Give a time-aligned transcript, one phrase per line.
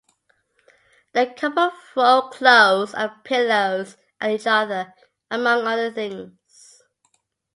[1.13, 4.95] The couple throw clothes and pillows at each other,
[5.29, 6.81] among other things.